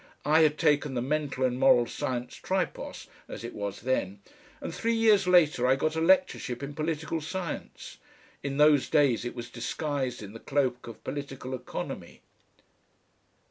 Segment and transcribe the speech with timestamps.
[0.25, 4.19] I had taken the Mental and Moral Science Tripos (as it was then),
[4.59, 7.99] and three years later I got a lectureship in political science.
[8.41, 12.21] In those days it was disguised in the cloak of Political Economy.